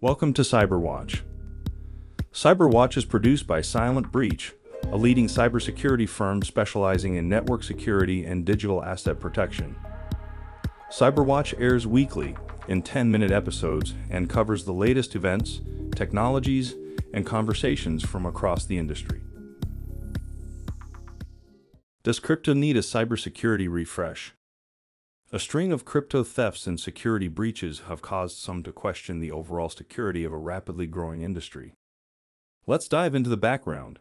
[0.00, 1.22] Welcome to Cyberwatch.
[2.32, 4.52] Cyberwatch is produced by Silent Breach,
[4.90, 9.76] a leading cybersecurity firm specializing in network security and digital asset protection.
[10.90, 12.36] Cyberwatch airs weekly
[12.68, 15.60] in 10 minute episodes and covers the latest events,
[15.94, 16.74] technologies,
[17.14, 19.22] and conversations from across the industry.
[22.02, 24.34] Does crypto need a cybersecurity refresh?
[25.34, 29.68] A string of crypto thefts and security breaches have caused some to question the overall
[29.68, 31.74] security of a rapidly growing industry.
[32.68, 33.98] Let's dive into the background.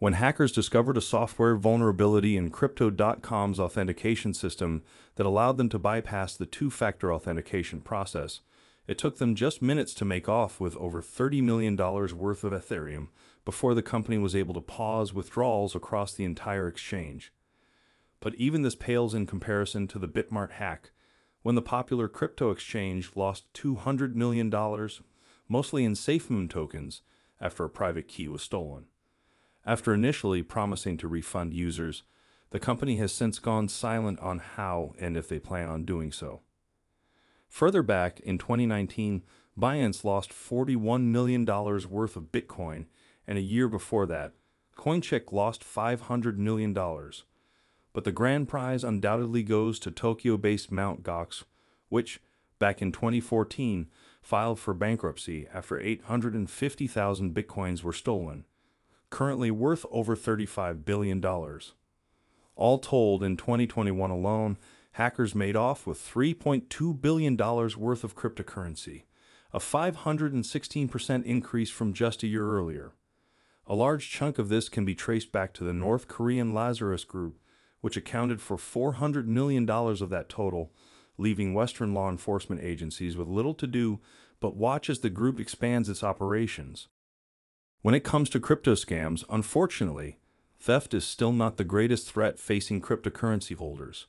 [0.00, 4.82] When hackers discovered a software vulnerability in Crypto.com's authentication system
[5.14, 8.40] that allowed them to bypass the two factor authentication process,
[8.88, 13.10] it took them just minutes to make off with over $30 million worth of Ethereum
[13.44, 17.32] before the company was able to pause withdrawals across the entire exchange.
[18.22, 20.92] But even this pales in comparison to the Bitmart hack,
[21.42, 24.48] when the popular crypto exchange lost $200 million,
[25.48, 27.02] mostly in SafeMoon tokens,
[27.40, 28.84] after a private key was stolen.
[29.66, 32.04] After initially promising to refund users,
[32.50, 36.42] the company has since gone silent on how and if they plan on doing so.
[37.48, 39.24] Further back in 2019,
[39.58, 42.86] Binance lost $41 million worth of Bitcoin,
[43.26, 44.32] and a year before that,
[44.76, 46.72] Coincheck lost $500 million
[47.92, 51.02] but the grand prize undoubtedly goes to Tokyo based Mt.
[51.02, 51.44] Gox,
[51.88, 52.20] which,
[52.58, 53.88] back in 2014,
[54.22, 58.44] filed for bankruptcy after 850,000 bitcoins were stolen,
[59.10, 61.22] currently worth over $35 billion.
[62.54, 64.58] All told, in 2021 alone,
[64.92, 69.04] hackers made off with $3.2 billion worth of cryptocurrency,
[69.52, 72.92] a 516% increase from just a year earlier.
[73.66, 77.38] A large chunk of this can be traced back to the North Korean Lazarus Group,
[77.82, 80.72] which accounted for $400 million of that total,
[81.18, 84.00] leaving Western law enforcement agencies with little to do
[84.40, 86.88] but watch as the group expands its operations.
[87.82, 90.18] When it comes to crypto scams, unfortunately,
[90.58, 94.06] theft is still not the greatest threat facing cryptocurrency holders.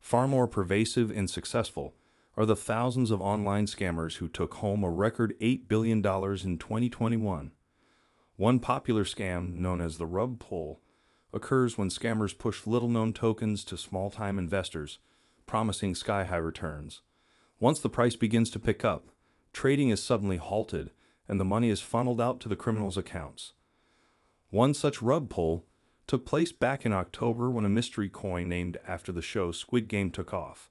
[0.00, 1.94] Far more pervasive and successful
[2.36, 6.02] are the thousands of online scammers who took home a record $8 billion in
[6.58, 7.52] 2021.
[8.36, 10.80] One popular scam, known as the rug pull,
[11.32, 14.98] occurs when scammers push little known tokens to small time investors,
[15.46, 17.02] promising sky high returns.
[17.60, 19.08] Once the price begins to pick up,
[19.52, 20.90] trading is suddenly halted
[21.28, 23.52] and the money is funneled out to the criminals' accounts.
[24.50, 25.66] One such rug pull
[26.06, 30.10] took place back in October when a mystery coin named after the show Squid Game
[30.10, 30.70] took off.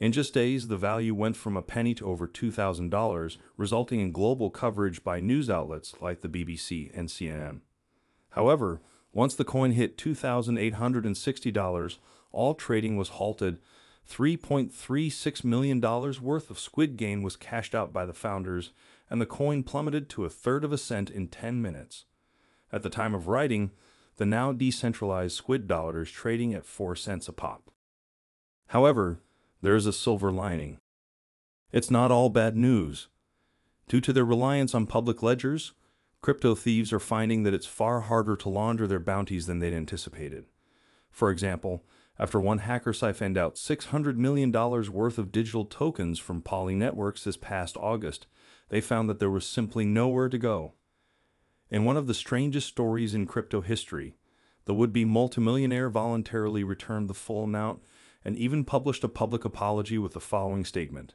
[0.00, 4.48] In just days, the value went from a penny to over $2,000, resulting in global
[4.48, 7.60] coverage by news outlets like the BBC and CNN.
[8.30, 8.80] However,
[9.18, 11.98] once the coin hit $2,860,
[12.30, 13.58] all trading was halted.
[14.08, 18.70] $3.36 million worth of Squid Game was cashed out by the founders,
[19.10, 22.04] and the coin plummeted to a third of a cent in 10 minutes.
[22.72, 23.72] At the time of writing,
[24.18, 27.72] the now decentralized Squid dollars trading at 4 cents a pop.
[28.68, 29.18] However,
[29.62, 30.78] there is a silver lining.
[31.72, 33.08] It's not all bad news.
[33.88, 35.72] Due to their reliance on public ledgers,
[36.20, 40.46] crypto thieves are finding that it's far harder to launder their bounties than they'd anticipated.
[41.10, 41.84] For example,
[42.18, 47.36] after one hacker siphoned out $600 million worth of digital tokens from Poly Networks this
[47.36, 48.26] past August,
[48.70, 50.74] they found that there was simply nowhere to go.
[51.70, 54.16] In one of the strangest stories in crypto history,
[54.64, 57.82] the would be multimillionaire voluntarily returned the full amount
[58.24, 61.14] and even published a public apology with the following statement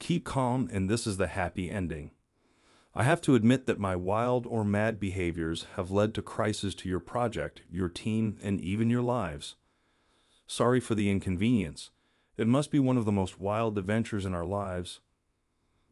[0.00, 2.10] Keep calm, and this is the happy ending.
[2.96, 6.88] I have to admit that my wild or mad behaviors have led to crises to
[6.88, 9.56] your project, your team, and even your lives.
[10.46, 11.90] Sorry for the inconvenience.
[12.36, 15.00] It must be one of the most wild adventures in our lives.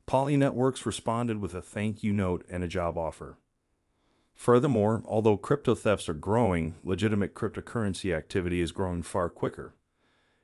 [0.06, 3.36] Poly Networks responded with a thank you note and a job offer.
[4.34, 9.74] Furthermore, although crypto thefts are growing, legitimate cryptocurrency activity is growing far quicker.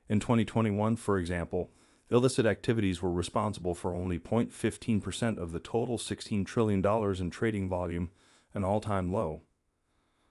[0.09, 1.69] In 2021, for example,
[2.11, 6.85] illicit activities were responsible for only 0.15% of the total $16 trillion
[7.19, 8.09] in trading volume,
[8.53, 9.41] an all time low.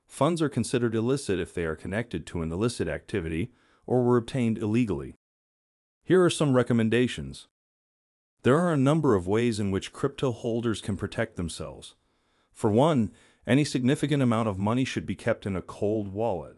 [0.07, 3.53] Funds are considered illicit if they are connected to an illicit activity
[3.87, 5.15] or were obtained illegally.
[6.03, 7.47] Here are some recommendations.
[8.43, 11.95] There are a number of ways in which crypto holders can protect themselves.
[12.53, 13.13] For one,
[13.47, 16.57] any significant amount of money should be kept in a cold wallet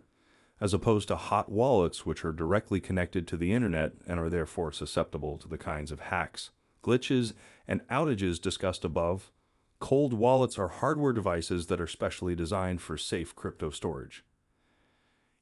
[0.61, 4.73] as opposed to hot wallets, which are directly connected to the internet and are therefore
[4.73, 6.51] susceptible to the kinds of hacks,
[6.83, 7.33] glitches,
[7.67, 9.31] and outages discussed above.
[9.79, 14.25] Cold wallets are hardware devices that are specially designed for safe crypto storage.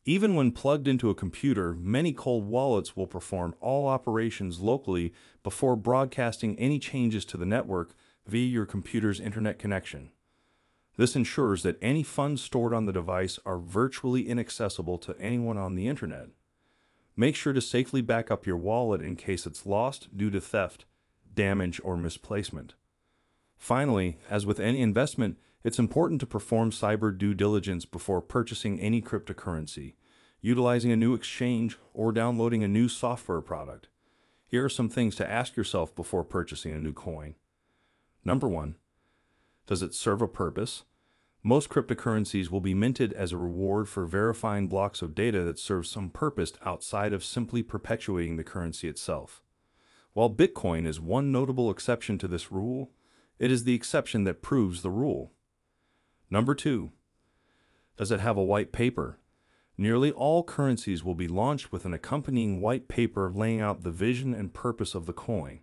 [0.05, 5.13] Even when plugged into a computer, many cold wallets will perform all operations locally
[5.43, 7.95] before broadcasting any changes to the network
[8.27, 10.11] via your computer's internet connection.
[10.99, 15.77] This ensures that any funds stored on the device are virtually inaccessible to anyone on
[15.77, 16.31] the internet.
[17.17, 20.87] Make sure to safely back up your wallet in case it's lost due to theft,
[21.33, 22.75] damage, or misplacement.
[23.57, 29.01] Finally, as with any investment, it's important to perform cyber due diligence before purchasing any
[29.01, 29.95] cryptocurrency,
[30.41, 33.87] utilizing a new exchange, or downloading a new software product.
[34.49, 37.37] Here are some things to ask yourself before purchasing a new coin.
[38.25, 38.75] Number one,
[39.69, 40.83] does it serve a purpose?
[41.45, 45.87] Most cryptocurrencies will be minted as a reward for verifying blocks of data that serve
[45.87, 49.41] some purpose outside of simply perpetuating the currency itself.
[50.15, 52.91] While Bitcoin is one notable exception to this rule,
[53.39, 55.33] it is the exception that proves the rule.
[56.31, 56.91] Number two,
[57.97, 59.19] does it have a white paper?
[59.77, 64.35] Nearly all currencies will be launched with an accompanying white paper laying out the vision
[64.35, 65.61] and purpose of the coin.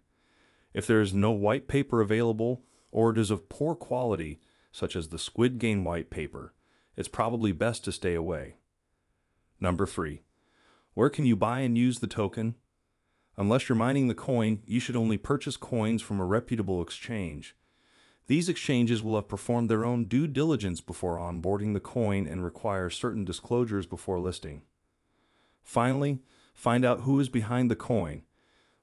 [0.73, 2.61] If there is no white paper available,
[2.95, 4.39] or it is of poor quality,
[4.71, 6.53] such as the Squid Game white paper,
[6.95, 8.55] it's probably best to stay away.
[9.59, 10.21] Number three,
[10.93, 12.55] where can you buy and use the token?
[13.35, 17.53] Unless you're mining the coin, you should only purchase coins from a reputable exchange.
[18.27, 22.89] These exchanges will have performed their own due diligence before onboarding the coin and require
[22.89, 24.61] certain disclosures before listing.
[25.61, 26.19] Finally,
[26.53, 28.21] find out who is behind the coin.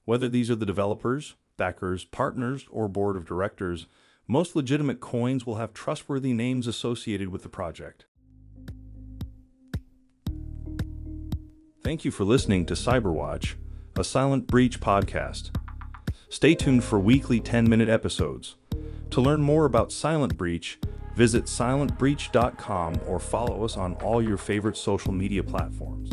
[0.04, 3.86] Whether these are the developers, backers, partners, or board of directors,
[4.26, 8.06] most legitimate coins will have trustworthy names associated with the project.
[11.82, 13.54] Thank you for listening to Cyberwatch,
[13.96, 15.50] a Silent Breach podcast.
[16.28, 18.56] Stay tuned for weekly 10 minute episodes.
[19.10, 20.78] To learn more about Silent Breach,
[21.14, 26.10] visit silentbreach.com or follow us on all your favorite social media platforms.